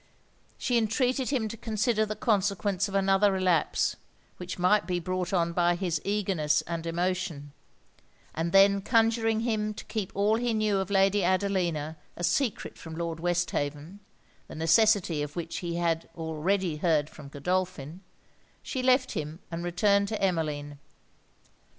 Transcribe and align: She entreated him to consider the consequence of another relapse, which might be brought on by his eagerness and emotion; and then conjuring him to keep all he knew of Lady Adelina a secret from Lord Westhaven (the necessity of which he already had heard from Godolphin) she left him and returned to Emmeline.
She 0.57 0.79
entreated 0.79 1.29
him 1.29 1.47
to 1.49 1.55
consider 1.55 2.07
the 2.07 2.15
consequence 2.15 2.87
of 2.89 2.95
another 2.95 3.31
relapse, 3.31 3.97
which 4.37 4.57
might 4.57 4.87
be 4.87 4.99
brought 4.99 5.31
on 5.31 5.53
by 5.53 5.75
his 5.75 6.01
eagerness 6.03 6.63
and 6.63 6.87
emotion; 6.87 7.51
and 8.33 8.51
then 8.51 8.81
conjuring 8.81 9.41
him 9.41 9.75
to 9.75 9.85
keep 9.85 10.11
all 10.15 10.37
he 10.37 10.55
knew 10.55 10.79
of 10.79 10.89
Lady 10.89 11.23
Adelina 11.23 11.97
a 12.17 12.23
secret 12.23 12.79
from 12.79 12.95
Lord 12.95 13.19
Westhaven 13.19 13.99
(the 14.47 14.55
necessity 14.55 15.21
of 15.21 15.35
which 15.35 15.57
he 15.59 15.77
already 15.79 16.77
had 16.77 16.81
heard 16.81 17.07
from 17.11 17.27
Godolphin) 17.29 18.01
she 18.63 18.81
left 18.81 19.11
him 19.11 19.37
and 19.51 19.63
returned 19.63 20.07
to 20.07 20.19
Emmeline. 20.19 20.79